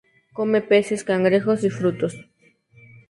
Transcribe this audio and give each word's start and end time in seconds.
Come 0.33 0.61
peces, 0.63 1.03
cangrejos 1.03 1.63
y 1.63 1.69
frutos. 1.69 2.15